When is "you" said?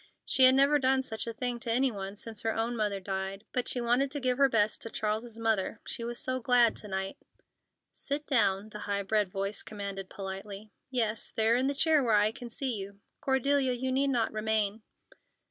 12.77-12.99, 13.73-13.91